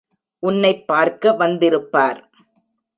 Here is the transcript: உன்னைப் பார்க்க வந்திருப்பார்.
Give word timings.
உன்னைப் 0.39 0.87
பார்க்க 0.87 1.33
வந்திருப்பார். 1.33 2.29